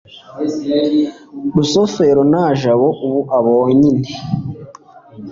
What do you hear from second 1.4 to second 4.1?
rusufero na jabo ubu bonyine